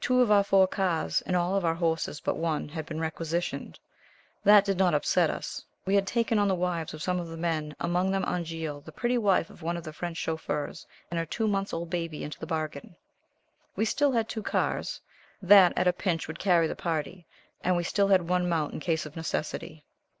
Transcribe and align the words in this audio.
Two 0.00 0.20
of 0.22 0.30
our 0.30 0.44
four 0.44 0.68
cars, 0.68 1.20
and 1.26 1.34
all 1.34 1.54
our 1.66 1.74
horses 1.74 2.20
but 2.20 2.36
one 2.36 2.68
had 2.68 2.86
been 2.86 3.00
requisitioned. 3.00 3.80
That 4.44 4.64
did 4.64 4.78
not 4.78 4.94
upset 4.94 5.30
us. 5.30 5.64
We 5.84 5.96
had 5.96 6.06
taken 6.06 6.38
on 6.38 6.46
the 6.46 6.54
wives 6.54 6.94
of 6.94 7.02
some 7.02 7.18
of 7.18 7.26
the 7.26 7.36
men, 7.36 7.74
among 7.80 8.12
them 8.12 8.22
Angéle, 8.24 8.84
the 8.84 8.92
pretty 8.92 9.18
wife 9.18 9.50
of 9.50 9.62
one 9.62 9.76
of 9.76 9.82
the 9.82 9.92
French 9.92 10.16
chauffeurs, 10.16 10.86
and 11.10 11.18
her 11.18 11.26
two 11.26 11.48
months 11.48 11.72
old 11.72 11.90
baby 11.90 12.22
into 12.22 12.38
the 12.38 12.46
bargain. 12.46 12.94
We 13.74 13.84
still 13.84 14.12
had 14.12 14.28
two 14.28 14.44
cars, 14.44 15.00
that, 15.42 15.72
at 15.76 15.88
a 15.88 15.92
pinch, 15.92 16.28
would 16.28 16.38
carry 16.38 16.68
the 16.68 16.76
party, 16.76 17.26
and 17.64 17.76
we 17.76 17.82
still 17.82 18.06
had 18.06 18.28
one 18.28 18.48
mount 18.48 18.74
in 18.74 18.78
case 18.78 19.06
of 19.06 19.16
necessity. 19.16 19.82